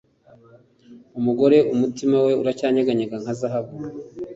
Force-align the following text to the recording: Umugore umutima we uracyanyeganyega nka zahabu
Umugore 1.19 1.57
umutima 1.73 2.15
we 2.25 2.33
uracyanyeganyega 2.41 3.15
nka 3.21 3.33
zahabu 3.39 3.73